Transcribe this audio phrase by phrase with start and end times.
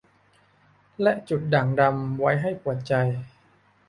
[1.01, 2.93] และจุดด่างดำไว้ให้ปวดใจ